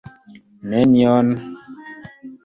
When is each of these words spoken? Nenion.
Nenion. 0.69 1.27